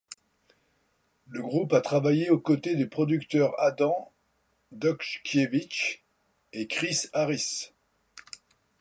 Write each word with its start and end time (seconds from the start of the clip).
Le 1.27 1.43
groupe 1.43 1.73
a 1.73 1.79
travaillé 1.81 2.31
aux 2.31 2.39
côtés 2.39 2.75
des 2.75 2.87
producteurs 2.87 3.53
Adam 3.61 4.11
Dutkiewicz, 4.71 6.01
et 6.53 6.65
Chris 6.65 7.01
Harris. 7.13 7.71